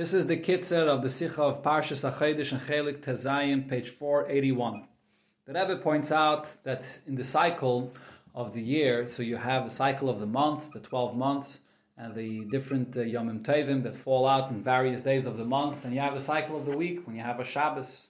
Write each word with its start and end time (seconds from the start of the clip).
This 0.00 0.14
is 0.14 0.26
the 0.26 0.38
Kitzer 0.38 0.88
of 0.88 1.02
the 1.02 1.10
Sikha 1.10 1.42
of 1.42 1.62
Parshas 1.62 2.10
Achedesh 2.10 2.52
and 2.52 2.60
Chelik 2.62 3.04
Tezayim, 3.04 3.68
page 3.68 3.90
481. 3.90 4.88
The 5.44 5.52
Rebbe 5.52 5.76
points 5.76 6.10
out 6.10 6.46
that 6.64 6.86
in 7.06 7.16
the 7.16 7.22
cycle 7.22 7.92
of 8.34 8.54
the 8.54 8.62
year, 8.62 9.06
so 9.08 9.22
you 9.22 9.36
have 9.36 9.66
the 9.66 9.70
cycle 9.70 10.08
of 10.08 10.18
the 10.18 10.24
months, 10.24 10.70
the 10.70 10.80
12 10.80 11.14
months, 11.14 11.60
and 11.98 12.14
the 12.14 12.46
different 12.50 12.96
uh, 12.96 13.00
Yomim 13.00 13.44
Tevim 13.44 13.82
that 13.82 13.94
fall 13.94 14.26
out 14.26 14.50
in 14.50 14.62
various 14.62 15.02
days 15.02 15.26
of 15.26 15.36
the 15.36 15.44
month, 15.44 15.84
and 15.84 15.92
you 15.92 16.00
have 16.00 16.14
the 16.14 16.20
cycle 16.22 16.56
of 16.56 16.64
the 16.64 16.74
week 16.74 17.06
when 17.06 17.14
you 17.14 17.22
have 17.22 17.38
a 17.38 17.44
Shabbos. 17.44 18.08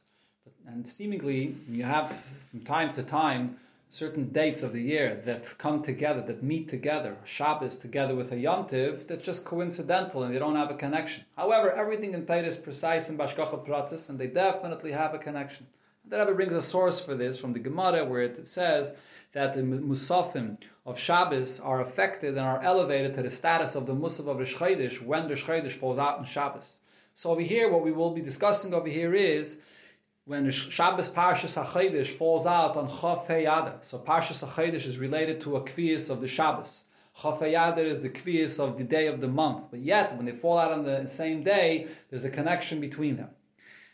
And 0.69 0.87
seemingly, 0.87 1.57
you 1.69 1.83
have 1.83 2.15
from 2.53 2.61
time 2.61 2.95
to 2.95 3.03
time 3.03 3.57
certain 3.91 4.29
dates 4.29 4.63
of 4.63 4.73
the 4.73 4.81
year 4.81 5.21
that 5.25 5.59
come 5.59 5.83
together, 5.83 6.23
that 6.23 6.43
meet 6.43 6.69
together, 6.69 7.17
Shabbos 7.25 7.77
together 7.77 8.15
with 8.15 8.33
a 8.33 8.37
Yom 8.37 8.69
Tiv, 8.69 9.07
that's 9.09 9.25
just 9.25 9.45
coincidental 9.45 10.23
and 10.23 10.35
they 10.35 10.39
don't 10.39 10.57
have 10.57 10.71
a 10.71 10.75
connection. 10.75 11.25
However, 11.37 11.73
everything 11.73 12.15
in 12.15 12.25
Torah 12.25 12.47
is 12.47 12.57
precise 12.57 13.11
in 13.11 13.19
Bashkacha 13.19 13.67
Pratis, 13.67 14.09
and 14.09 14.19
they 14.19 14.29
definitely 14.29 14.93
have 14.93 15.15
a 15.15 15.19
connection. 15.19 15.67
The 16.09 16.19
Rebbe 16.21 16.35
brings 16.35 16.55
a 16.55 16.63
source 16.63 17.01
for 17.01 17.15
this 17.15 17.39
from 17.39 17.53
the 17.53 17.59
Gemara, 17.59 18.05
where 18.05 18.23
it 18.23 18.49
says 18.49 18.97
that 19.33 19.55
the 19.55 19.61
Musafim 19.61 20.57
of 20.87 20.99
Shabbos 20.99 21.61
are 21.61 21.81
affected 21.81 22.31
and 22.31 22.47
are 22.47 22.63
elevated 22.63 23.15
to 23.15 23.23
the 23.23 23.31
status 23.31 23.75
of 23.75 23.87
the 23.87 23.95
Musaf 23.95 24.29
of 24.29 24.39
Rosh 24.39 24.55
Chodesh 24.57 25.03
when 25.03 25.29
the 25.29 25.35
Chodesh 25.35 25.79
falls 25.79 25.99
out 25.99 26.19
in 26.19 26.25
Shabbos. 26.25 26.79
So 27.15 27.31
over 27.31 27.41
here, 27.41 27.71
what 27.71 27.85
we 27.85 27.93
will 27.93 28.15
be 28.15 28.23
discussing 28.23 28.73
over 28.73 28.89
here 28.89 29.15
is 29.15 29.61
when 30.27 30.47
the 30.47 30.53
Shabbos 30.53 31.11
Parshas 31.11 31.63
HaChedesh 31.63 32.09
falls 32.09 32.47
out 32.47 32.77
on 32.77 32.89
Chof 32.89 33.29
Adar. 33.31 33.75
So 33.83 33.99
Parshas 33.99 34.47
HaChedesh 34.47 34.87
is 34.87 34.99
related 34.99 35.41
to 35.43 35.57
a 35.57 35.63
Kvias 35.63 36.11
of 36.11 36.21
the 36.21 36.29
Shabbos. 36.29 36.87
Chof 37.19 37.43
Adar 37.43 37.85
is 37.85 38.01
the 38.01 38.11
Kvias 38.11 38.61
of 38.61 38.79
the 38.79 38.85
day 38.85 39.07
of 39.07 39.21
the 39.21 39.29
month. 39.29 39.65
But 39.71 39.81
yet, 39.81 40.17
when 40.17 40.27
they 40.27 40.33
fall 40.33 40.59
out 40.59 40.73
on 40.73 40.85
the 40.85 41.09
same 41.11 41.43
day, 41.43 41.89
there's 42.11 42.25
a 42.25 42.31
connection 42.31 42.81
between 42.81 43.17
them. 43.17 43.31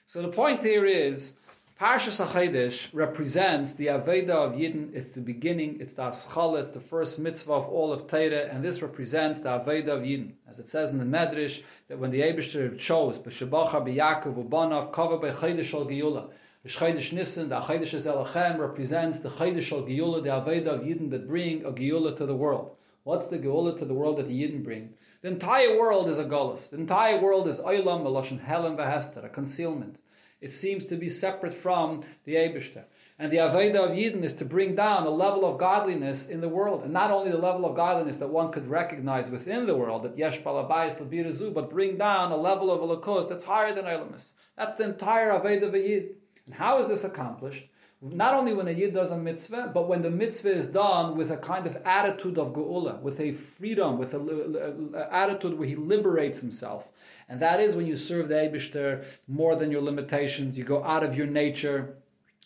So 0.04 0.22
the 0.22 0.28
point 0.28 0.62
here 0.62 0.84
is, 0.84 1.38
Parshas 1.78 2.26
HaChedesh 2.26 2.88
represents 2.94 3.74
the 3.74 3.88
Aveda 3.88 4.30
of 4.30 4.52
Yidden. 4.52 4.94
It's 4.94 5.10
the 5.10 5.20
beginning, 5.20 5.76
it's 5.78 5.92
the 5.92 6.04
Aschal, 6.04 6.72
the 6.72 6.80
first 6.80 7.18
mitzvah 7.18 7.52
of 7.52 7.68
all 7.68 7.92
of 7.92 8.08
Torah, 8.08 8.48
and 8.50 8.64
this 8.64 8.80
represents 8.80 9.42
the 9.42 9.50
Aveda 9.50 9.88
of 9.88 10.00
Yidden. 10.00 10.32
As 10.48 10.58
it 10.58 10.70
says 10.70 10.92
in 10.92 10.98
the 10.98 11.04
Medrash, 11.04 11.62
that 11.88 11.98
when 11.98 12.10
the 12.12 12.22
Abishter 12.22 12.78
chose, 12.78 13.18
B'Shabacha 13.18 13.86
B'Yakov 13.86 14.48
U'Banav 14.48 14.90
Kava 14.90 15.18
B'Chedesh 15.18 15.74
Al 15.74 15.84
Giyula, 15.84 16.30
B'Chedesh 16.66 17.12
Nissen, 17.12 17.50
the 17.50 17.60
Chedesh 17.60 17.94
Zelachem 17.94 18.58
represents 18.58 19.20
the 19.20 19.28
Chedesh 19.28 19.70
Al 19.70 19.82
Giyula, 19.82 20.22
the 20.22 20.30
Aveda 20.30 20.68
of 20.68 20.80
Yidden 20.80 21.10
that 21.10 21.28
bring 21.28 21.62
a 21.66 21.72
Giyula 21.72 22.16
to 22.16 22.24
the 22.24 22.34
world. 22.34 22.70
What's 23.04 23.28
the 23.28 23.38
Giyula 23.38 23.78
to 23.80 23.84
the 23.84 23.92
world 23.92 24.16
that 24.16 24.28
the 24.28 24.42
Yidden 24.42 24.64
bring? 24.64 24.94
The 25.20 25.28
entire 25.28 25.78
world 25.78 26.08
is 26.08 26.18
a 26.18 26.24
Golas. 26.24 26.70
The 26.70 26.78
entire 26.78 27.20
world 27.20 27.46
is 27.48 27.60
Oilam, 27.60 28.02
Meloshin 28.02 28.42
Helen 28.42 28.78
V'Hester, 28.78 29.26
a 29.26 29.28
concealment 29.28 29.98
it 30.40 30.52
seems 30.52 30.86
to 30.86 30.96
be 30.96 31.08
separate 31.08 31.54
from 31.54 32.04
the 32.24 32.34
Abishter. 32.34 32.84
And 33.18 33.32
the 33.32 33.38
Aveda 33.38 33.76
of 33.76 33.90
Yidden 33.92 34.22
is 34.24 34.34
to 34.36 34.44
bring 34.44 34.74
down 34.74 35.06
a 35.06 35.10
level 35.10 35.46
of 35.46 35.58
godliness 35.58 36.28
in 36.28 36.42
the 36.42 36.48
world. 36.48 36.82
And 36.84 36.92
not 36.92 37.10
only 37.10 37.30
the 37.30 37.38
level 37.38 37.64
of 37.64 37.74
godliness 37.74 38.18
that 38.18 38.28
one 38.28 38.52
could 38.52 38.68
recognize 38.68 39.30
within 39.30 39.66
the 39.66 39.76
world, 39.76 40.02
that 40.02 40.18
Yesh 40.18 40.40
Balabayis 40.42 40.98
Labirazu, 40.98 41.54
but 41.54 41.70
bring 41.70 41.96
down 41.96 42.32
a 42.32 42.36
level 42.36 42.70
of 42.70 42.80
Elokus 42.80 43.28
that's 43.28 43.46
higher 43.46 43.74
than 43.74 43.86
Elamis. 43.86 44.32
That's 44.58 44.76
the 44.76 44.84
entire 44.84 45.30
Aveda 45.30 45.68
of 45.68 45.74
Yid. 45.74 46.16
And 46.44 46.54
how 46.54 46.78
is 46.80 46.88
this 46.88 47.04
accomplished? 47.04 47.64
Not 48.02 48.34
only 48.34 48.52
when 48.52 48.68
a 48.68 48.72
Yid 48.72 48.92
does 48.92 49.10
a 49.12 49.16
mitzvah, 49.16 49.70
but 49.72 49.88
when 49.88 50.02
the 50.02 50.10
mitzvah 50.10 50.54
is 50.54 50.68
done 50.68 51.16
with 51.16 51.30
a 51.30 51.38
kind 51.38 51.66
of 51.66 51.78
attitude 51.86 52.36
of 52.36 52.52
Geula, 52.52 53.00
with 53.00 53.18
a 53.20 53.32
freedom, 53.32 53.96
with 53.96 54.12
an 54.12 54.94
attitude 55.10 55.58
where 55.58 55.66
he 55.66 55.76
liberates 55.76 56.40
himself 56.40 56.86
and 57.28 57.40
that 57.40 57.60
is 57.60 57.74
when 57.74 57.86
you 57.86 57.96
serve 57.96 58.28
the 58.28 58.34
Eibishter 58.34 59.04
more 59.26 59.56
than 59.56 59.70
your 59.70 59.82
limitations. 59.82 60.56
You 60.56 60.64
go 60.64 60.84
out 60.84 61.02
of 61.02 61.16
your 61.16 61.26
nature. 61.26 61.96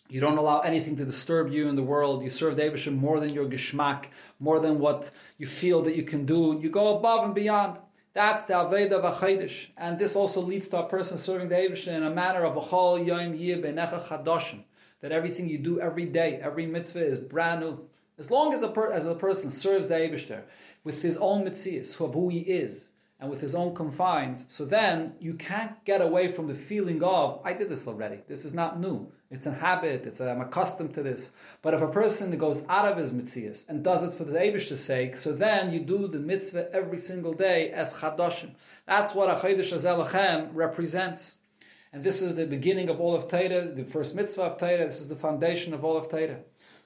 You 0.09 0.19
don't 0.19 0.37
allow 0.37 0.61
anything 0.61 0.97
to 0.97 1.05
disturb 1.05 1.51
you 1.51 1.69
in 1.69 1.75
the 1.75 1.83
world. 1.83 2.23
You 2.23 2.31
serve 2.31 2.55
the 2.55 2.63
Eibishter 2.63 2.95
more 2.95 3.19
than 3.19 3.29
your 3.29 3.45
geschmack, 3.45 4.05
more 4.39 4.59
than 4.59 4.79
what 4.79 5.11
you 5.37 5.45
feel 5.45 5.83
that 5.83 5.95
you 5.95 6.03
can 6.03 6.25
do. 6.25 6.59
You 6.61 6.69
go 6.69 6.97
above 6.97 7.25
and 7.25 7.35
beyond. 7.35 7.77
That's 8.13 8.45
the 8.45 8.55
Aveda 8.55 8.93
of 8.93 9.15
Achedish. 9.15 9.67
And 9.77 9.97
this 9.97 10.15
also 10.15 10.41
leads 10.41 10.67
to 10.69 10.79
a 10.79 10.89
person 10.89 11.17
serving 11.17 11.49
the 11.49 11.55
Eibishter 11.55 11.95
in 11.95 12.03
a 12.03 12.09
manner 12.09 12.43
of 12.43 12.61
Achol 12.61 13.05
Yom 13.05 13.35
Yeh 13.35 13.57
Benecha 13.57 14.05
Chadoshim. 14.05 14.63
That 15.01 15.11
everything 15.11 15.47
you 15.47 15.59
do 15.59 15.79
every 15.79 16.05
day, 16.05 16.39
every 16.43 16.65
mitzvah 16.65 17.05
is 17.05 17.17
brand 17.19 17.61
new. 17.61 17.79
As 18.19 18.29
long 18.29 18.53
as 18.53 18.63
a, 18.63 18.67
per- 18.67 18.91
as 18.91 19.07
a 19.07 19.15
person 19.15 19.49
serves 19.51 19.87
the 19.87 19.95
Eibishter 19.95 20.41
with 20.83 21.01
his 21.01 21.17
own 21.17 21.45
mitzvahs, 21.45 22.01
of 22.01 22.13
who 22.13 22.29
he 22.29 22.39
is, 22.39 22.91
and 23.21 23.29
with 23.29 23.39
his 23.39 23.53
own 23.53 23.75
confines, 23.75 24.45
so 24.47 24.65
then 24.65 25.13
you 25.19 25.35
can't 25.35 25.85
get 25.85 26.01
away 26.01 26.33
from 26.33 26.47
the 26.47 26.55
feeling 26.55 27.03
of, 27.03 27.39
I 27.45 27.53
did 27.53 27.69
this 27.69 27.87
already. 27.87 28.17
This 28.27 28.45
is 28.45 28.55
not 28.55 28.79
new. 28.79 29.11
It's 29.29 29.45
a 29.45 29.53
habit. 29.53 30.05
It's 30.07 30.19
a, 30.19 30.31
I'm 30.31 30.41
accustomed 30.41 30.95
to 30.95 31.03
this. 31.03 31.33
But 31.61 31.75
if 31.75 31.81
a 31.81 31.87
person 31.87 32.35
goes 32.39 32.65
out 32.67 32.91
of 32.91 32.97
his 32.97 33.13
mitzvahs 33.13 33.69
and 33.69 33.83
does 33.83 34.03
it 34.03 34.15
for 34.15 34.23
the 34.23 34.39
Abish's 34.39 34.83
sake, 34.83 35.17
so 35.17 35.33
then 35.33 35.71
you 35.71 35.81
do 35.81 36.07
the 36.07 36.17
mitzvah 36.17 36.73
every 36.73 36.97
single 36.97 37.33
day 37.33 37.69
as 37.71 37.93
chadoshim. 37.93 38.55
That's 38.87 39.13
what 39.13 39.29
a 39.29 39.35
chaydish 39.35 39.71
azelachem 39.71 40.49
represents. 40.53 41.37
And 41.93 42.03
this 42.03 42.23
is 42.23 42.35
the 42.35 42.47
beginning 42.47 42.89
of 42.89 42.99
all 42.99 43.15
of 43.15 43.29
Torah, 43.29 43.71
the 43.71 43.85
first 43.85 44.15
mitzvah 44.15 44.43
of 44.43 44.57
Torah. 44.57 44.87
This 44.87 44.99
is 44.99 45.09
the 45.09 45.15
foundation 45.15 45.75
of 45.75 45.85
all 45.85 45.95
of 45.95 46.09
Torah. 46.09 46.39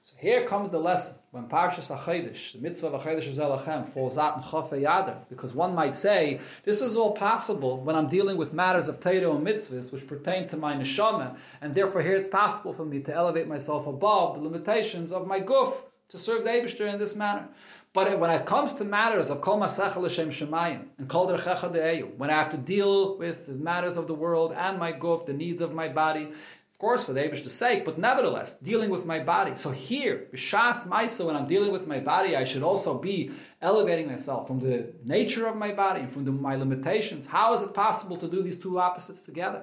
So 0.08 0.14
here 0.20 0.46
comes 0.46 0.70
the 0.70 0.78
lesson 0.78 1.18
when 1.32 1.48
Parshas 1.48 1.92
Achedesh, 1.92 2.52
the 2.52 2.60
mitzvah 2.60 2.90
of 2.90 3.02
Achedesh 3.02 3.34
Zelachem, 3.34 3.92
falls 3.92 4.18
out 4.18 4.36
in 4.36 4.42
Chafei 4.44 4.82
Yadar, 4.82 5.28
because 5.28 5.52
one 5.52 5.74
might 5.74 5.96
say 5.96 6.38
this 6.62 6.80
is 6.80 6.96
all 6.96 7.10
possible 7.10 7.80
when 7.80 7.96
I'm 7.96 8.08
dealing 8.08 8.36
with 8.36 8.52
matters 8.52 8.88
of 8.88 9.00
Torah 9.00 9.34
and 9.34 9.44
mitzvahs 9.44 9.92
which 9.92 10.06
pertain 10.06 10.46
to 10.46 10.56
my 10.56 10.76
neshama, 10.76 11.36
and 11.60 11.74
therefore 11.74 12.02
here 12.02 12.14
it's 12.14 12.28
possible 12.28 12.72
for 12.72 12.84
me 12.84 13.00
to 13.00 13.12
elevate 13.12 13.48
myself 13.48 13.88
above 13.88 14.36
the 14.36 14.42
limitations 14.42 15.12
of 15.12 15.26
my 15.26 15.40
guf 15.40 15.74
to 16.10 16.20
serve 16.20 16.44
the 16.44 16.50
Eibushter 16.50 16.88
in 16.88 17.00
this 17.00 17.16
manner. 17.16 17.48
But 17.92 18.20
when 18.20 18.30
it 18.30 18.46
comes 18.46 18.74
to 18.74 18.84
matters 18.84 19.30
of 19.30 19.40
Kol 19.40 19.58
Masechel 19.58 20.02
L'Shem 20.02 20.30
Shemayim 20.30 20.84
and 20.98 21.08
Kol 21.08 21.28
Derchecha 21.28 21.72
De'eyu, 21.72 22.14
when 22.16 22.30
I 22.30 22.34
have 22.34 22.50
to 22.50 22.58
deal 22.58 23.16
with 23.16 23.46
the 23.46 23.54
matters 23.54 23.96
of 23.96 24.06
the 24.06 24.14
world 24.14 24.52
and 24.52 24.78
my 24.78 24.92
guf, 24.92 25.26
the 25.26 25.32
needs 25.32 25.62
of 25.62 25.72
my 25.72 25.88
body, 25.88 26.28
of 26.76 26.80
course, 26.80 27.06
for 27.06 27.14
the 27.14 27.24
Abish's 27.24 27.54
sake, 27.54 27.86
but 27.86 27.96
nevertheless, 27.98 28.58
dealing 28.58 28.90
with 28.90 29.06
my 29.06 29.18
body. 29.18 29.52
So 29.56 29.70
here, 29.70 30.26
B'Shas 30.30 30.86
Maisa, 30.86 31.24
when 31.24 31.34
I'm 31.34 31.48
dealing 31.48 31.72
with 31.72 31.86
my 31.86 32.00
body, 32.00 32.36
I 32.36 32.44
should 32.44 32.62
also 32.62 32.98
be 32.98 33.30
elevating 33.62 34.08
myself 34.08 34.46
from 34.46 34.60
the 34.60 34.92
nature 35.02 35.46
of 35.46 35.56
my 35.56 35.72
body 35.72 36.00
and 36.00 36.12
from 36.12 36.26
the, 36.26 36.32
my 36.32 36.54
limitations. 36.54 37.28
How 37.28 37.54
is 37.54 37.62
it 37.62 37.72
possible 37.72 38.18
to 38.18 38.28
do 38.28 38.42
these 38.42 38.60
two 38.60 38.78
opposites 38.78 39.22
together? 39.22 39.62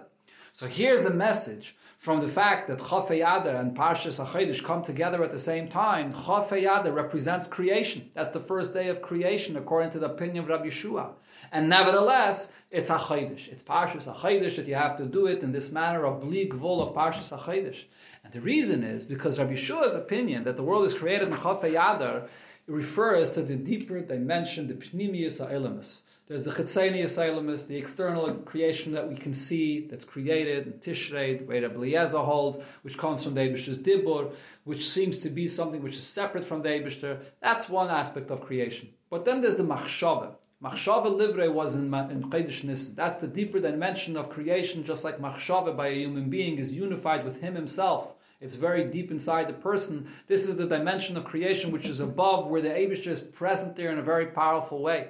So 0.54 0.66
here's 0.66 1.04
the 1.04 1.12
message 1.12 1.76
from 2.04 2.20
the 2.20 2.28
fact 2.28 2.68
that 2.68 2.80
Chafei 2.80 3.20
Adar 3.20 3.56
and 3.56 3.78
Parshas 3.78 4.22
Achedesh 4.22 4.62
come 4.62 4.84
together 4.84 5.24
at 5.24 5.32
the 5.32 5.40
same 5.40 5.70
time. 5.70 6.12
Chafei 6.12 6.64
Adar 6.64 6.92
represents 6.92 7.48
creation. 7.48 8.12
That's 8.14 8.34
the 8.34 8.42
first 8.42 8.74
day 8.74 8.90
of 8.90 9.02
creation, 9.02 9.56
according 9.56 9.92
to 9.92 10.00
the 10.00 10.08
opinion 10.08 10.44
of 10.44 10.50
Rabbi 10.50 10.66
Yeshua. 10.66 11.12
And 11.54 11.70
nevertheless, 11.70 12.56
it's 12.72 12.90
a 12.90 12.98
chaydish. 12.98 13.48
It's 13.48 13.64
Parshas 13.64 14.14
chaydish 14.18 14.58
that 14.58 14.68
you 14.68 14.76
have 14.76 14.98
to 14.98 15.06
do 15.06 15.28
it 15.28 15.44
in 15.44 15.54
this 15.54 15.72
manner 15.72 16.04
of 16.04 16.20
bli 16.20 16.50
gvul 16.50 16.86
of 16.86 16.94
Parshas 16.94 17.32
chaydish. 17.40 17.86
And 18.26 18.34
the 18.34 18.42
reason 18.42 18.84
is 18.84 19.08
because 19.08 19.40
Rabbi 19.40 19.54
Shua's 19.54 19.96
opinion 19.96 20.44
that 20.44 20.58
the 20.58 20.64
world 20.64 20.86
is 20.86 20.98
created 20.98 21.30
in 21.30 21.36
Chafei 21.36 21.72
Yadar 21.72 22.28
refers 22.68 23.32
to 23.32 23.44
the 23.44 23.56
deeper 23.56 24.02
dimension, 24.02 24.68
the 24.68 24.74
Pnimius 24.74 25.40
Ha'elamus. 25.40 26.04
There's 26.26 26.46
the 26.46 26.52
Chetzenius 26.52 27.18
Ha'elamus, 27.18 27.68
the 27.68 27.76
external 27.76 28.34
creation 28.36 28.94
that 28.94 29.10
we 29.10 29.16
can 29.16 29.34
see 29.34 29.88
that's 29.88 30.06
created 30.06 30.68
in 30.68 30.74
Tishrei, 30.74 31.38
the 31.38 31.44
way 31.44 31.60
Rabbi 31.60 31.76
Eliezer 31.76 32.20
holds, 32.20 32.60
which 32.84 32.98
comes 32.98 33.26
from 33.26 33.34
the 33.34 33.42
Eibishter's 33.42 33.80
Dibur, 33.80 34.32
which 34.64 34.90
seems 34.90 35.20
to 35.20 35.30
be 35.30 35.50
something 35.50 35.84
which 35.84 35.98
is 35.98 36.08
separate 36.08 36.46
from 36.46 36.62
the 36.62 36.70
Eibishter. 36.70 37.20
That's 37.42 37.68
one 37.68 37.90
aspect 37.90 38.32
of 38.32 38.40
creation. 38.40 38.88
But 39.10 39.26
then 39.26 39.42
there's 39.42 39.58
the 39.58 39.64
Machshava. 39.64 40.36
Machshava 40.64 41.14
Livre 41.14 41.52
was 41.52 41.76
in, 41.76 41.94
in 41.94 42.24
Chedesh 42.30 42.64
Nissen. 42.64 42.96
That's 42.96 43.20
the 43.20 43.28
deeper 43.28 43.60
dimension 43.60 44.16
of 44.16 44.30
creation, 44.30 44.86
just 44.86 45.04
like 45.04 45.20
Machshava 45.20 45.76
by 45.76 45.90
a 45.90 45.96
human 45.96 46.30
being 46.30 46.58
is 46.58 46.74
unified 46.74 47.26
with 47.26 47.42
him 47.42 47.54
himself. 47.54 48.14
It's 48.40 48.56
very 48.56 48.86
deep 48.86 49.12
inside 49.12 49.50
the 49.50 49.54
person. 49.54 50.10
This 50.28 50.48
is 50.48 50.56
the 50.56 50.68
dimension 50.68 51.18
of 51.18 51.26
creation 51.26 51.72
which 51.72 51.86
is 51.86 52.00
above, 52.00 52.48
where 52.48 52.62
the 52.62 52.70
Abishter 52.70 53.08
is 53.08 53.22
present 53.22 53.76
there 53.76 53.92
in 53.92 54.00
a 54.00 54.04
very 54.04 54.28
powerful 54.28 54.82
way. 54.82 55.10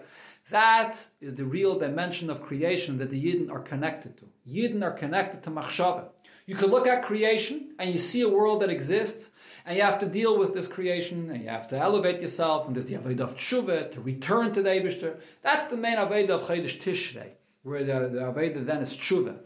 That 0.50 0.98
is 1.22 1.36
the 1.36 1.46
real 1.46 1.80
dimension 1.80 2.30
of 2.30 2.42
creation 2.42 2.98
that 2.98 3.10
the 3.10 3.24
Yidden 3.24 3.50
are 3.50 3.62
connected 3.62 4.18
to. 4.18 4.26
Yidden 4.48 4.84
are 4.84 4.92
connected 4.92 5.44
to 5.44 5.52
Machshava. 5.52 6.06
You 6.46 6.56
could 6.56 6.70
look 6.70 6.86
at 6.86 7.04
creation 7.04 7.72
and 7.80 7.90
you 7.90 7.98
see 7.98 8.22
a 8.22 8.30
world 8.30 8.62
that 8.62 8.70
exists, 8.70 9.34
and 9.66 9.78
you 9.78 9.84
have 9.84 10.00
to 10.02 10.06
deal 10.06 10.38
with 10.38 10.54
this 10.54 10.68
creation, 10.68 11.32
and 11.32 11.42
you 11.42 11.48
have 11.48 11.70
to 11.70 11.78
elevate 11.78 12.20
yourself, 12.20 12.68
and 12.68 12.76
there's 12.76 12.88
the 12.88 12.98
Aved 12.98 13.22
of 13.22 13.38
Tshuva, 13.38 13.94
to 13.94 14.02
return 14.02 14.54
to 14.54 14.62
the 14.62 14.70
Eibishter. 14.70 15.22
That's 15.42 15.70
the 15.70 15.78
main 15.78 15.96
Aved 15.96 16.30
of 16.30 16.42
Chedesh 16.42 16.82
Tishrei, 16.82 17.30
where 17.64 17.86
the, 17.86 18.10
the 18.10 18.20
Aved 18.20 18.66
then 18.66 18.82
is 18.82 18.98
Tshuva, 18.98 19.38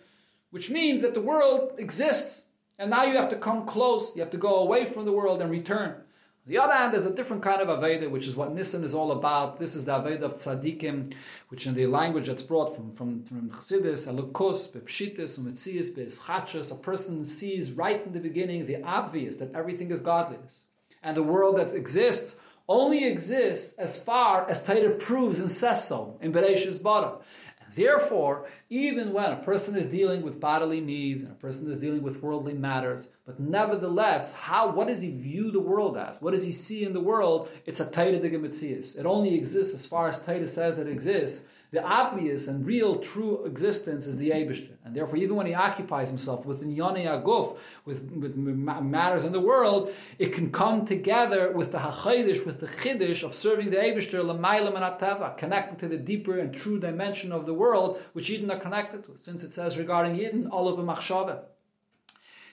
which 0.49 0.71
means 0.71 1.03
that 1.03 1.13
the 1.13 1.21
world 1.21 1.73
exists, 1.77 2.49
and 2.79 2.89
now 2.89 3.03
you 3.03 3.15
have 3.15 3.29
to 3.29 3.37
come 3.37 3.67
close, 3.67 4.15
you 4.15 4.23
have 4.23 4.31
to 4.31 4.37
go 4.37 4.55
away 4.55 4.91
from 4.91 5.05
the 5.05 5.11
world 5.11 5.39
and 5.39 5.51
return. 5.51 6.01
The 6.47 6.59
other 6.59 6.73
hand, 6.73 6.93
there's 6.93 7.05
a 7.05 7.13
different 7.13 7.43
kind 7.43 7.61
of 7.61 7.67
Aveda, 7.67 8.09
which 8.09 8.25
is 8.25 8.37
what 8.37 8.53
Nisan 8.53 8.85
is 8.85 8.95
all 8.95 9.11
about. 9.11 9.59
This 9.59 9.75
is 9.75 9.83
the 9.83 9.91
Aveda 9.91 10.21
of 10.21 10.35
Tzadikim, 10.35 11.13
which 11.49 11.67
in 11.67 11.73
the 11.73 11.87
language 11.87 12.27
that's 12.27 12.41
brought 12.41 12.73
from, 12.73 12.93
from, 12.95 13.23
from 13.23 13.49
Chassidus, 13.49 14.07
Elukus, 14.07 14.71
Bepshitis, 14.71 15.37
Umetzias, 15.37 15.93
Be'eschachas, 15.93 16.71
a 16.71 16.75
person 16.75 17.25
sees 17.25 17.73
right 17.73 18.05
in 18.05 18.13
the 18.13 18.21
beginning 18.21 18.65
the 18.65 18.81
obvious, 18.81 19.35
that 19.37 19.53
everything 19.53 19.91
is 19.91 19.99
godliness. 19.99 20.63
And 21.03 21.17
the 21.17 21.23
world 21.23 21.57
that 21.57 21.75
exists 21.75 22.39
only 22.69 23.03
exists 23.03 23.77
as 23.77 24.01
far 24.01 24.49
as 24.49 24.63
Torah 24.63 24.91
proves 24.91 25.41
and 25.41 25.51
says 25.51 25.85
so 25.85 26.17
in 26.21 26.31
Bereshis 26.31 26.81
Bara. 26.81 27.17
Therefore, 27.75 28.47
even 28.69 29.13
when 29.13 29.31
a 29.31 29.43
person 29.43 29.77
is 29.77 29.89
dealing 29.89 30.21
with 30.21 30.39
bodily 30.39 30.81
needs 30.81 31.23
and 31.23 31.31
a 31.31 31.35
person 31.35 31.71
is 31.71 31.79
dealing 31.79 32.01
with 32.01 32.21
worldly 32.21 32.53
matters, 32.53 33.09
but 33.25 33.39
nevertheless, 33.39 34.33
how 34.35 34.71
what 34.71 34.87
does 34.87 35.01
he 35.01 35.11
view 35.11 35.51
the 35.51 35.59
world 35.59 35.97
as? 35.97 36.21
What 36.21 36.31
does 36.31 36.45
he 36.45 36.51
see 36.51 36.83
in 36.83 36.93
the 36.93 37.01
world? 37.01 37.49
It's 37.65 37.79
a 37.79 37.85
Taita 37.85 38.21
Digamitzias. 38.21 38.99
It 38.99 39.05
only 39.05 39.35
exists 39.35 39.73
as 39.73 39.85
far 39.85 40.07
as 40.07 40.23
Taita 40.23 40.47
says 40.47 40.79
it 40.79 40.87
exists, 40.87 41.47
the 41.71 41.83
obvious 41.83 42.47
and 42.47 42.65
real 42.65 42.95
true 42.99 43.43
existence 43.45 44.07
is 44.07 44.17
the 44.17 44.29
Abishter. 44.29 44.71
And 44.85 44.95
therefore, 44.95 45.17
even 45.17 45.35
when 45.35 45.47
he 45.47 45.53
occupies 45.53 46.09
himself 46.09 46.45
with 46.45 46.63
Nyani 46.63 47.05
Aguf, 47.05 47.57
with, 47.83 48.03
with 48.11 48.37
matters 48.37 49.25
in 49.25 49.33
the 49.33 49.41
world, 49.41 49.91
it 50.17 50.31
can 50.33 50.49
come 50.49 50.85
together 50.85 51.51
with 51.51 51.73
the 51.73 51.79
Hachaydish, 51.79 52.45
with 52.45 52.61
the 52.61 52.67
Chiddish 52.67 53.23
of 53.23 53.35
serving 53.35 53.69
the 53.69 53.77
Abishter, 53.77 54.23
Lamailam 54.23 54.75
and 54.75 54.99
Atava, 54.99 55.37
connecting 55.37 55.77
to 55.79 55.89
the 55.89 55.97
deeper 55.97 56.39
and 56.39 56.53
true 56.53 56.79
dimension 56.79 57.33
of 57.33 57.45
the 57.45 57.53
world, 57.53 58.01
which 58.13 58.29
Yidden 58.29 58.49
are 58.49 58.59
connected 58.59 59.03
to. 59.03 59.15
Since 59.17 59.43
it 59.43 59.53
says 59.53 59.77
regarding 59.77 60.15
Yidden, 60.15 60.49
Olav 60.49 60.77
Machshava. 60.77 61.41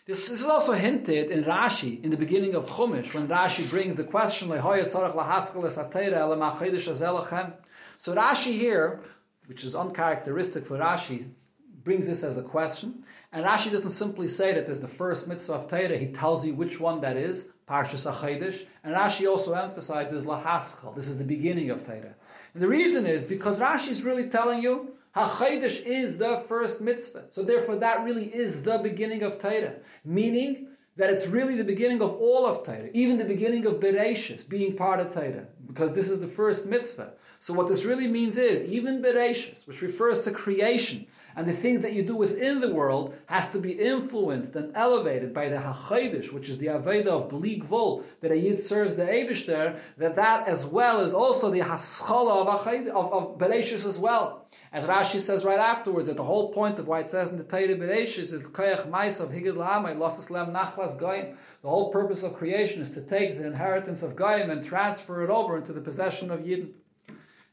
This, 0.06 0.28
this, 0.28 0.42
is 0.42 0.46
also 0.46 0.72
hinted 0.74 1.30
in 1.30 1.44
Rashi 1.44 2.04
in 2.04 2.10
the 2.10 2.16
beginning 2.18 2.54
of 2.54 2.68
Chumash 2.68 3.14
when 3.14 3.26
Rashi 3.26 3.70
brings 3.70 3.96
the 3.96 4.04
question 4.04 4.50
so 8.04 8.14
Rashi 8.14 8.58
here, 8.58 9.00
which 9.46 9.64
is 9.64 9.74
uncharacteristic 9.74 10.66
for 10.66 10.76
Rashi, 10.76 11.26
brings 11.84 12.06
this 12.06 12.22
as 12.22 12.36
a 12.36 12.42
question. 12.42 13.02
And 13.32 13.46
Rashi 13.46 13.70
doesn't 13.70 13.92
simply 13.92 14.28
say 14.28 14.52
that 14.52 14.66
there's 14.66 14.82
the 14.82 14.88
first 14.88 15.26
mitzvah 15.26 15.54
of 15.54 15.70
Torah, 15.70 15.96
he 15.96 16.08
tells 16.08 16.46
you 16.46 16.54
which 16.54 16.78
one 16.78 17.00
that 17.00 17.16
is, 17.16 17.52
Parshas 17.66 18.06
HaChaydish. 18.06 18.66
And 18.82 18.94
Rashi 18.94 19.26
also 19.26 19.54
emphasizes 19.54 20.26
Lahaschal, 20.26 20.94
this 20.94 21.08
is 21.08 21.16
the 21.16 21.24
beginning 21.24 21.70
of 21.70 21.86
Torah. 21.86 22.14
And 22.52 22.62
the 22.62 22.68
reason 22.68 23.06
is 23.06 23.24
because 23.24 23.58
Rashi 23.58 23.88
is 23.88 24.04
really 24.04 24.28
telling 24.28 24.62
you 24.62 24.98
HaChaydish 25.16 25.86
is 25.86 26.18
the 26.18 26.44
first 26.46 26.82
mitzvah. 26.82 27.28
So 27.30 27.42
therefore 27.42 27.76
that 27.76 28.04
really 28.04 28.26
is 28.26 28.64
the 28.64 28.76
beginning 28.76 29.22
of 29.22 29.38
Torah. 29.38 29.76
Meaning 30.04 30.66
that 30.96 31.08
it's 31.08 31.26
really 31.26 31.56
the 31.56 31.64
beginning 31.64 32.02
of 32.02 32.12
all 32.20 32.44
of 32.44 32.66
Torah, 32.66 32.90
even 32.92 33.16
the 33.16 33.24
beginning 33.24 33.64
of 33.64 33.74
Bereshis, 33.74 34.46
being 34.46 34.76
part 34.76 35.00
of 35.00 35.14
Torah, 35.14 35.46
because 35.66 35.92
this 35.92 36.10
is 36.10 36.20
the 36.20 36.28
first 36.28 36.68
mitzvah. 36.68 37.12
So 37.38 37.52
what 37.52 37.68
this 37.68 37.84
really 37.84 38.08
means 38.08 38.38
is, 38.38 38.64
even 38.64 39.02
Bereshis, 39.02 39.68
which 39.68 39.82
refers 39.82 40.22
to 40.22 40.30
creation, 40.30 41.06
and 41.36 41.48
the 41.48 41.52
things 41.52 41.82
that 41.82 41.92
you 41.92 42.02
do 42.02 42.16
within 42.16 42.60
the 42.60 42.72
world 42.72 43.14
has 43.26 43.52
to 43.52 43.58
be 43.58 43.72
influenced 43.72 44.54
and 44.56 44.74
elevated 44.76 45.34
by 45.34 45.48
the 45.48 45.56
Hachaydish, 45.56 46.32
which 46.32 46.48
is 46.48 46.58
the 46.58 46.66
Aveda 46.66 47.08
of 47.08 47.28
Bli 47.28 47.60
Gvul, 47.60 48.04
that 48.20 48.30
a 48.30 48.36
Yid 48.36 48.60
serves 48.60 48.96
the 48.96 49.04
Abish 49.04 49.46
there, 49.46 49.80
that 49.98 50.14
that 50.14 50.46
as 50.48 50.64
well 50.64 51.00
is 51.00 51.14
also 51.14 51.50
the 51.50 51.60
Haschala 51.60 52.46
of, 52.46 52.48
of, 52.48 53.12
of 53.12 53.38
Bereshis 53.38 53.86
as 53.86 53.98
well. 53.98 54.46
As 54.72 54.86
Rashi 54.86 55.20
says 55.20 55.44
right 55.44 55.58
afterwards, 55.58 56.08
that 56.08 56.16
the 56.16 56.24
whole 56.24 56.52
point 56.52 56.78
of 56.78 56.88
why 56.88 57.00
it 57.00 57.10
says 57.10 57.30
in 57.30 57.38
the 57.38 57.44
Torah 57.44 57.76
Bereshis 57.76 58.32
is 58.32 58.42
Koyach 58.42 58.90
Mais 58.90 59.20
of 59.20 59.30
Higid 59.30 59.54
La'amai, 59.54 59.98
Los 59.98 60.28
Nachlas 60.28 60.98
Goyim. 60.98 61.36
The 61.62 61.68
whole 61.68 61.90
purpose 61.90 62.22
of 62.22 62.36
creation 62.36 62.82
is 62.82 62.90
to 62.92 63.00
take 63.00 63.38
the 63.38 63.46
inheritance 63.46 64.02
of 64.02 64.16
Goyim 64.16 64.50
and 64.50 64.64
transfer 64.64 65.24
it 65.24 65.30
over 65.30 65.56
into 65.56 65.72
the 65.72 65.80
possession 65.80 66.30
of 66.30 66.40
Yidden. 66.40 66.72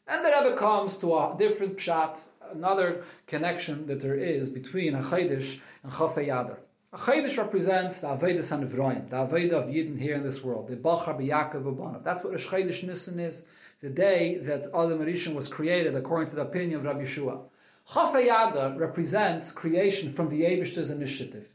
And 0.08 0.26
the 0.26 0.30
Rebbe 0.30 0.58
comes 0.58 0.98
to 0.98 1.16
a 1.16 1.36
different 1.38 1.78
pshat, 1.78 2.28
another 2.54 3.04
connection 3.28 3.88
that 3.88 4.02
there 4.02 4.16
is 4.16 4.50
between 4.50 4.96
a 4.96 5.02
Chaydish 5.02 5.60
and 5.84 5.92
Chafei. 5.92 6.58
A 6.94 6.98
Chaydish 6.98 7.38
represents 7.38 8.02
the 8.02 8.08
Avedis 8.08 8.52
and 8.52 8.70
Evroim, 8.70 9.10
the 9.10 9.16
Aveda 9.16 9.54
of 9.54 9.70
Yidden 9.70 10.00
here 10.00 10.16
in 10.16 10.24
this 10.24 10.44
world, 10.44 10.68
the 10.68 10.76
Bachar 10.76 11.18
B'Yakov 11.18 11.64
Abanav. 11.64 12.04
That's 12.04 12.24
what 12.24 12.34
a 12.34 12.38
Chaydish 12.38 12.84
Nissen 12.84 13.20
is, 13.20 13.46
the 13.82 13.90
day 13.90 14.38
that 14.40 14.64
Adam 14.76 15.00
Rishon 15.00 15.34
was 15.34 15.48
created 15.48 15.96
according 15.96 16.30
to 16.32 16.36
the 16.36 16.44
opinion 16.44 16.80
of 16.80 16.86
Rabbi 16.86 17.06
Yeshua. 17.06 17.42
Chafei 17.90 18.28
Yadar 18.28 18.78
represents 18.78 19.52
creation 19.52 20.14
from 20.14 20.30
the 20.30 20.42
Abishter's 20.42 20.92
initiative. 20.92 21.48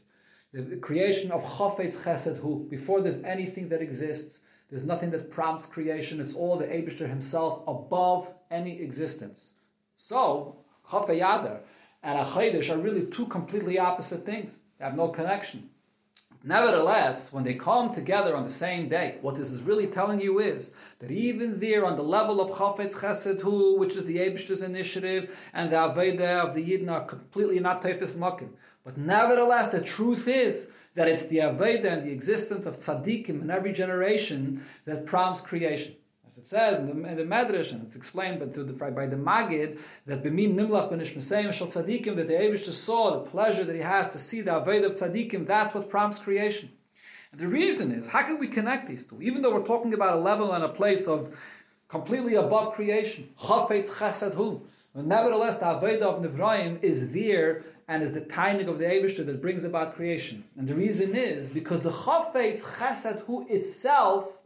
The 0.53 0.77
creation 0.77 1.31
of 1.31 1.43
Chafetz 1.43 2.03
Chesed 2.03 2.39
Hu, 2.39 2.65
before 2.69 3.01
there's 3.01 3.21
anything 3.23 3.69
that 3.69 3.81
exists, 3.81 4.45
there's 4.69 4.85
nothing 4.85 5.11
that 5.11 5.31
prompts 5.31 5.67
creation. 5.67 6.19
It's 6.19 6.33
all 6.33 6.57
the 6.57 6.65
Abishter 6.65 7.07
himself 7.07 7.61
above 7.67 8.29
any 8.51 8.81
existence. 8.81 9.55
So, 9.95 10.57
Chafayadar 10.89 11.59
and 12.03 12.19
Achaydish 12.19 12.69
are 12.69 12.77
really 12.77 13.05
two 13.07 13.25
completely 13.27 13.79
opposite 13.79 14.25
things. 14.25 14.59
They 14.77 14.85
have 14.85 14.95
no 14.95 15.09
connection. 15.09 15.69
Nevertheless, 16.43 17.33
when 17.33 17.43
they 17.43 17.55
come 17.55 17.93
together 17.93 18.35
on 18.35 18.45
the 18.45 18.49
same 18.49 18.87
day, 18.87 19.17
what 19.21 19.35
this 19.35 19.51
is 19.51 19.63
really 19.63 19.87
telling 19.87 20.21
you 20.21 20.39
is 20.39 20.71
that 20.99 21.11
even 21.11 21.59
there, 21.59 21.85
on 21.85 21.97
the 21.97 22.03
level 22.03 22.39
of 22.39 22.57
Chafetz 22.57 23.01
Chesed 23.01 23.41
Hu, 23.41 23.77
which 23.77 23.95
is 23.95 24.05
the 24.05 24.17
Abishter's 24.17 24.61
initiative, 24.61 25.35
and 25.53 25.71
the 25.71 25.75
Aveda 25.75 26.47
of 26.47 26.53
the 26.53 26.63
Yidden 26.63 26.89
are 26.89 27.05
completely 27.05 27.59
not 27.59 27.81
Tefis 27.81 28.17
Makim. 28.17 28.49
But 28.85 28.97
nevertheless, 28.97 29.71
the 29.71 29.81
truth 29.81 30.27
is 30.27 30.71
that 30.95 31.07
it's 31.07 31.25
the 31.25 31.37
Aveda 31.37 31.91
and 31.91 32.07
the 32.07 32.11
existence 32.11 32.65
of 32.65 32.77
tzaddikim 32.77 33.41
in 33.41 33.51
every 33.51 33.73
generation 33.73 34.65
that 34.85 35.05
prompts 35.05 35.41
creation. 35.41 35.95
As 36.27 36.37
it 36.37 36.47
says 36.47 36.79
in 36.79 36.87
the, 36.87 37.07
in 37.07 37.15
the 37.15 37.23
Medrash, 37.23 37.71
and 37.71 37.85
it's 37.87 37.95
explained 37.95 38.39
by, 38.39 38.45
the, 38.45 38.63
by 38.73 39.05
the 39.05 39.15
Magid, 39.15 39.79
that 40.05 40.23
b'min 40.23 40.55
nimlach 40.55 40.91
b'nish 40.91 41.15
mesayim 41.15 41.53
shal 41.53 41.67
tzadikim, 41.67 42.17
that 42.17 42.27
the 42.27 42.33
Abish 42.33 42.65
saw 42.65 43.11
the 43.11 43.29
pleasure 43.29 43.63
that 43.63 43.75
he 43.75 43.81
has 43.81 44.11
to 44.11 44.17
see 44.17 44.41
the 44.41 44.51
Aveda 44.51 44.87
of 44.87 44.93
tzaddikim, 44.93 45.45
that's 45.45 45.73
what 45.73 45.89
prompts 45.89 46.19
creation. 46.19 46.69
And 47.31 47.39
the 47.39 47.47
reason 47.47 47.93
is, 47.93 48.09
how 48.09 48.23
can 48.23 48.39
we 48.39 48.47
connect 48.49 48.87
these 48.87 49.05
two? 49.05 49.21
Even 49.21 49.41
though 49.41 49.53
we're 49.53 49.65
talking 49.65 49.93
about 49.93 50.17
a 50.17 50.21
level 50.21 50.51
and 50.51 50.63
a 50.63 50.69
place 50.69 51.07
of 51.07 51.33
completely 51.87 52.35
above 52.35 52.73
creation, 52.73 53.29
chafetz 53.39 53.89
chesed 53.89 54.33
hu, 54.33 54.61
nevertheless 54.95 55.59
the 55.59 55.65
Aveda 55.65 56.01
of 56.01 56.21
Nivraim 56.21 56.83
is 56.83 57.11
there 57.11 57.63
and 57.87 58.03
is 58.03 58.13
the 58.13 58.21
tainig 58.21 58.67
of 58.67 58.79
the 58.79 58.85
Abishter 58.85 59.25
that 59.25 59.41
brings 59.41 59.63
about 59.63 59.95
creation. 59.95 60.43
And 60.57 60.67
the 60.67 60.75
reason 60.75 61.15
is 61.15 61.51
because 61.51 61.83
the 61.83 61.91
Chafetz 61.91 62.65
Chesed 62.65 63.21
Hu 63.21 63.47
itself 63.47 64.36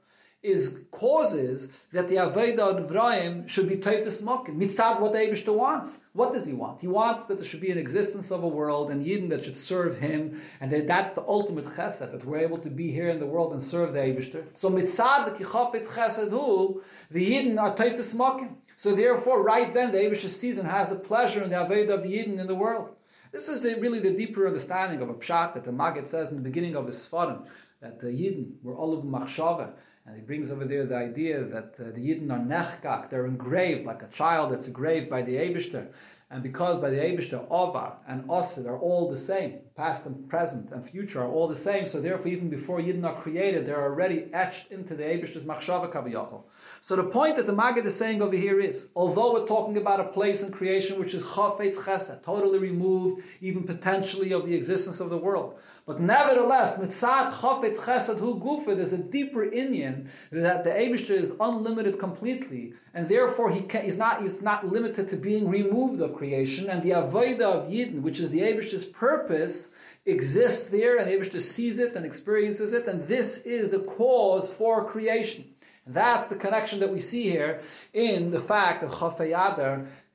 is 0.43 0.81
causes 0.89 1.71
that 1.91 2.07
the 2.07 2.15
Aveda 2.15 2.59
of 2.59 2.89
Nivraim 2.89 3.47
should 3.47 3.69
be 3.69 3.75
Teufis 3.75 4.23
Mokin, 4.23 4.57
mitzad 4.57 4.99
what 4.99 5.11
the 5.11 5.19
Abishter 5.19 5.53
wants. 5.53 6.01
What 6.13 6.33
does 6.33 6.47
he 6.47 6.53
want? 6.53 6.81
He 6.81 6.87
wants 6.87 7.27
that 7.27 7.35
there 7.35 7.45
should 7.45 7.61
be 7.61 7.69
an 7.71 7.77
existence 7.77 8.31
of 8.31 8.43
a 8.43 8.47
world 8.47 8.89
and 8.89 9.05
Yidden 9.05 9.29
that 9.29 9.45
should 9.45 9.57
serve 9.57 9.99
him, 9.99 10.41
and 10.59 10.71
that 10.71 10.87
that's 10.87 11.13
the 11.13 11.21
ultimate 11.21 11.65
chesed, 11.65 12.11
that 12.11 12.25
we're 12.25 12.39
able 12.39 12.57
to 12.57 12.69
be 12.69 12.91
here 12.91 13.09
in 13.09 13.19
the 13.19 13.25
world 13.25 13.53
and 13.53 13.63
serve 13.63 13.93
the 13.93 13.99
Abishter. 13.99 14.45
So 14.55 14.71
mitzad 14.71 15.25
that 15.25 15.35
Yichafetz 15.35 15.93
Chesed 15.93 16.31
Hu, 16.31 16.81
the 17.11 17.31
Yidden 17.31 17.59
are 17.59 17.75
Teufis 17.75 18.15
Mokin. 18.15 18.55
So 18.75 18.95
therefore, 18.95 19.43
right 19.43 19.71
then, 19.71 19.91
the 19.91 19.99
Abishter 19.99 20.29
sees 20.29 20.57
and 20.57 20.67
has 20.67 20.89
the 20.89 20.95
pleasure 20.95 21.43
in 21.43 21.51
the 21.51 21.55
Aveda 21.57 21.91
of 21.91 22.03
the 22.03 22.09
Yidden 22.09 22.39
in 22.39 22.47
the 22.47 22.55
world. 22.55 22.95
This 23.31 23.47
is 23.47 23.61
the, 23.61 23.75
really 23.75 23.99
the 23.99 24.11
deeper 24.11 24.47
understanding 24.47 25.01
of 25.01 25.09
a 25.09 25.13
pshat 25.13 25.53
that 25.53 25.63
the 25.63 25.71
Maggid 25.71 26.07
says 26.07 26.29
in 26.29 26.35
the 26.35 26.41
beginning 26.41 26.75
of 26.75 26.87
his 26.87 26.97
Sfarim, 26.97 27.45
that 27.79 27.99
the 27.99 28.07
Yidden 28.07 28.53
were 28.63 28.75
all 28.75 28.97
of 28.97 29.05
machshava, 29.05 29.71
and 30.05 30.15
he 30.15 30.21
brings 30.21 30.51
over 30.51 30.65
there 30.65 30.85
the 30.85 30.95
idea 30.95 31.43
that 31.43 31.75
uh, 31.79 31.91
the 31.91 32.01
Yidden 32.01 32.31
are 32.31 32.39
nechkak, 32.39 33.09
they're 33.09 33.27
engraved 33.27 33.85
like 33.85 34.01
a 34.01 34.07
child 34.07 34.51
that's 34.51 34.67
engraved 34.67 35.09
by 35.09 35.21
the 35.21 35.35
Abishter. 35.35 35.87
And 36.31 36.41
because 36.41 36.79
by 36.79 36.89
the 36.89 36.95
Abishter, 36.95 37.45
Ovar 37.49 37.95
and 38.07 38.23
Osid 38.23 38.65
are 38.65 38.79
all 38.79 39.11
the 39.11 39.17
same, 39.17 39.59
past 39.75 40.05
and 40.05 40.29
present 40.29 40.71
and 40.71 40.89
future 40.89 41.21
are 41.21 41.29
all 41.29 41.47
the 41.47 41.57
same, 41.57 41.85
so 41.85 41.99
therefore 41.99 42.29
even 42.29 42.49
before 42.49 42.79
Yidden 42.79 43.05
are 43.05 43.21
created, 43.21 43.67
they're 43.67 43.83
already 43.83 44.29
etched 44.33 44.71
into 44.71 44.95
the 44.95 45.03
Abishter's 45.03 45.43
machshava 45.43 45.91
kaviyachol. 45.91 46.43
So 46.79 46.95
the 46.95 47.03
point 47.03 47.35
that 47.35 47.47
the 47.47 47.53
Maggid 47.53 47.85
is 47.85 47.97
saying 47.97 48.21
over 48.21 48.35
here 48.35 48.61
is, 48.61 48.89
although 48.95 49.33
we're 49.33 49.45
talking 49.45 49.75
about 49.75 49.99
a 49.99 50.05
place 50.05 50.41
in 50.41 50.53
creation 50.53 50.99
which 50.99 51.13
is 51.13 51.23
chafetz 51.23 51.75
chesed, 51.75 52.23
totally 52.23 52.59
removed, 52.59 53.23
even 53.41 53.63
potentially 53.63 54.31
of 54.31 54.45
the 54.45 54.55
existence 54.55 55.01
of 55.01 55.09
the 55.09 55.17
world, 55.17 55.59
but 55.85 55.99
nevertheless, 55.99 56.79
mitzat 56.79 57.33
chafetz 57.33 57.79
chesed 57.79 58.19
hu 58.19 58.39
gufa, 58.39 58.75
there's 58.75 58.93
a 58.93 59.03
deeper 59.03 59.45
inyan 59.45 60.07
that 60.31 60.63
the 60.63 60.69
Abishter 60.69 61.11
is 61.11 61.35
unlimited 61.39 61.97
completely, 61.99 62.73
and 62.93 63.07
therefore 63.07 63.51
he 63.51 63.61
can, 63.61 63.83
he's 63.83 63.97
not 63.97 64.21
he's 64.21 64.41
not 64.41 64.67
limited 64.67 65.09
to 65.09 65.17
being 65.17 65.49
removed 65.49 66.01
of 66.01 66.15
creation, 66.15 66.69
and 66.69 66.83
the 66.83 66.91
avodah 66.91 67.41
of 67.41 67.69
Yidden, 67.69 68.01
which 68.01 68.19
is 68.19 68.29
the 68.31 68.41
Abishter's 68.41 68.85
purpose, 68.85 69.73
exists 70.05 70.69
there, 70.69 70.97
and 70.97 71.09
the 71.31 71.39
sees 71.39 71.79
it 71.79 71.95
and 71.95 72.05
experiences 72.05 72.73
it, 72.73 72.87
and 72.87 73.07
this 73.07 73.45
is 73.45 73.71
the 73.71 73.79
cause 73.79 74.53
for 74.53 74.89
creation. 74.89 75.45
And 75.85 75.95
That's 75.95 76.27
the 76.27 76.35
connection 76.35 76.79
that 76.79 76.91
we 76.91 76.99
see 76.99 77.23
here 77.23 77.61
in 77.93 78.31
the 78.31 78.39
fact 78.39 78.81
that 78.81 78.91
Chafei 78.91 79.33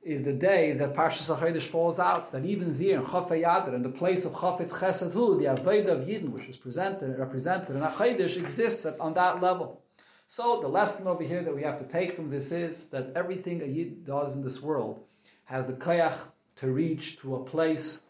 is 0.07 0.23
the 0.23 0.33
day 0.33 0.71
that 0.71 0.93
Parshas 0.93 1.35
HaChodesh 1.35 1.63
falls 1.63 1.99
out. 1.99 2.31
That 2.31 2.45
even 2.45 2.73
there 2.73 2.99
in 2.99 3.05
Chafei 3.05 3.73
in 3.73 3.83
the 3.83 3.89
place 3.89 4.25
of 4.25 4.31
Chafetz 4.31 4.73
Chesed 4.73 5.11
Hu, 5.11 5.37
the 5.37 5.45
Aveda 5.45 5.89
of 5.89 6.07
Yidden, 6.07 6.29
which 6.29 6.45
is 6.45 6.55
presented 6.55 7.03
and 7.03 7.19
represented 7.19 7.75
in 7.75 7.81
HaChodesh, 7.81 8.37
exists 8.37 8.85
at, 8.85 8.97
on 8.99 9.13
that 9.15 9.41
level. 9.41 9.81
So 10.29 10.61
the 10.61 10.67
lesson 10.69 11.07
over 11.07 11.23
here 11.23 11.43
that 11.43 11.55
we 11.55 11.63
have 11.63 11.79
to 11.79 11.85
take 11.85 12.15
from 12.15 12.29
this 12.29 12.51
is 12.51 12.89
that 12.89 13.11
everything 13.15 13.61
a 13.61 13.65
Yid 13.65 14.05
does 14.05 14.33
in 14.33 14.41
this 14.41 14.61
world 14.61 15.03
has 15.45 15.65
the 15.65 15.73
koyach 15.73 16.17
to 16.57 16.71
reach 16.71 17.19
to 17.19 17.35
a 17.35 17.43
place 17.43 18.03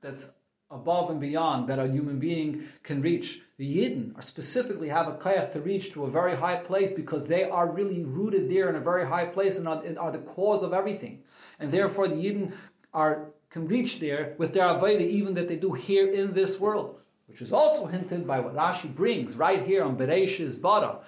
that's 0.00 0.34
above 0.70 1.10
and 1.10 1.20
beyond 1.20 1.68
that 1.68 1.78
a 1.78 1.86
human 1.86 2.18
being 2.18 2.68
can 2.82 3.02
reach. 3.02 3.42
The 3.58 3.64
Yidden 3.64 4.16
are 4.18 4.22
specifically 4.22 4.88
have 4.88 5.08
a 5.08 5.12
koyach 5.12 5.52
to 5.52 5.60
reach 5.60 5.92
to 5.92 6.04
a 6.04 6.10
very 6.10 6.36
high 6.36 6.56
place 6.56 6.92
because 6.92 7.26
they 7.26 7.44
are 7.44 7.70
really 7.70 8.04
rooted 8.04 8.50
there 8.50 8.68
in 8.68 8.76
a 8.76 8.80
very 8.80 9.06
high 9.06 9.24
place 9.24 9.58
and 9.58 9.66
are, 9.66 9.82
and 9.82 9.98
are 9.98 10.12
the 10.12 10.18
cause 10.18 10.62
of 10.62 10.74
everything. 10.74 11.22
And 11.58 11.70
therefore 11.70 12.08
the 12.08 12.16
Yidden 12.16 12.52
are 12.92 13.28
can 13.48 13.66
reach 13.66 14.00
there 14.00 14.34
with 14.36 14.52
their 14.52 14.64
avodah 14.64 15.08
even 15.08 15.34
that 15.34 15.48
they 15.48 15.56
do 15.56 15.72
here 15.72 16.12
in 16.12 16.34
this 16.34 16.60
world, 16.60 16.98
which 17.28 17.40
is 17.40 17.52
also 17.52 17.86
hinted 17.86 18.26
by 18.26 18.40
what 18.40 18.54
Rashi 18.54 18.94
brings 18.94 19.36
right 19.36 19.64
here 19.64 19.82
on 19.84 19.96
Bereshis 19.96 20.60
Bara 20.60 20.98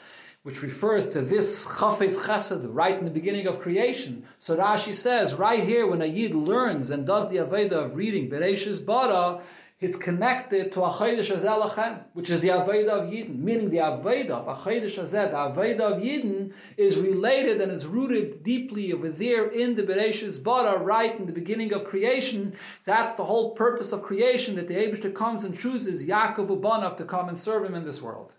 which 0.48 0.62
refers 0.62 1.10
to 1.10 1.20
this 1.20 1.66
chafetz 1.66 2.16
chesed 2.24 2.66
right 2.72 2.98
in 2.98 3.04
the 3.04 3.10
beginning 3.10 3.46
of 3.46 3.60
creation. 3.60 4.24
So 4.38 4.56
Rashi 4.56 4.94
says 4.94 5.34
right 5.34 5.62
here 5.62 5.86
when 5.86 6.00
a 6.00 6.06
yid 6.06 6.34
learns 6.34 6.90
and 6.90 7.06
does 7.06 7.28
the 7.28 7.36
aveda 7.36 7.72
of 7.72 7.96
reading 7.96 8.30
Bereshis 8.30 8.82
Bara, 8.86 9.42
it's 9.80 9.96
connected 9.96 10.72
to 10.72 10.82
a 10.82 10.90
chaydish 10.90 11.30
azelachem, 11.32 12.00
which 12.12 12.30
is 12.30 12.40
the 12.40 12.48
aveda 12.48 12.88
of 12.88 13.10
Yidden, 13.10 13.38
meaning 13.38 13.70
the 13.70 13.76
aveda 13.76 14.30
of 14.30 14.48
a 14.48 14.54
chaydish 14.56 14.98
azed, 14.98 15.30
the 15.30 15.36
aveda 15.36 15.80
of 15.80 16.02
Yidden 16.02 16.52
is 16.76 16.98
related 16.98 17.60
and 17.60 17.70
is 17.70 17.86
rooted 17.86 18.42
deeply 18.42 18.92
over 18.92 19.08
there 19.08 19.46
in 19.46 19.76
the 19.76 19.84
Bereshis 19.84 20.42
Bara, 20.42 20.76
right 20.76 21.16
in 21.16 21.26
the 21.26 21.32
beginning 21.32 21.72
of 21.72 21.84
creation. 21.84 22.56
That's 22.86 23.14
the 23.14 23.24
whole 23.24 23.54
purpose 23.54 23.92
of 23.92 24.02
creation, 24.02 24.56
that 24.56 24.66
the 24.66 24.74
Abishter 24.74 25.14
comes 25.14 25.44
and 25.44 25.56
chooses 25.56 26.06
Yaakov 26.06 26.48
Ubanav 26.48 26.96
to 26.96 27.04
come 27.04 27.28
and 27.28 27.38
serve 27.38 27.64
him 27.64 27.76
in 27.76 27.84
this 27.84 28.02
world. 28.02 28.32